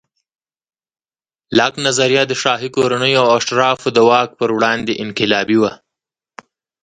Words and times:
لاک 1.57 1.73
نظریه 1.85 2.23
د 2.27 2.33
شاهي 2.41 2.69
کورنیو 2.75 3.21
او 3.23 3.27
اشرافو 3.37 3.89
د 3.93 3.99
واک 4.09 4.29
پر 4.39 4.49
وړاندې 4.55 4.99
انقلابي 5.03 5.57
وه. 5.61 5.71